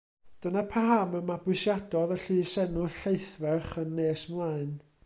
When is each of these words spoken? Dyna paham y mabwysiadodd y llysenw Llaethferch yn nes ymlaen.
Dyna 0.45 0.63
paham 0.71 1.13
y 1.19 1.21
mabwysiadodd 1.27 2.15
y 2.17 2.17
llysenw 2.25 2.87
Llaethferch 2.97 3.79
yn 3.85 3.97
nes 4.03 4.27
ymlaen. 4.31 4.79